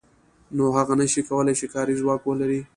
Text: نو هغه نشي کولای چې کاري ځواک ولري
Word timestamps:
نو 0.55 0.63
هغه 0.77 0.93
نشي 1.01 1.21
کولای 1.29 1.55
چې 1.59 1.65
کاري 1.73 1.93
ځواک 2.01 2.21
ولري 2.25 2.61